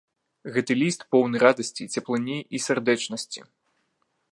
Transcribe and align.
Гэты 0.53 0.77
ліст 0.81 1.03
поўны 1.15 1.37
радасці, 1.43 1.83
цяплыні 1.97 2.39
і 2.59 2.65
сардэчнасці. 2.69 3.39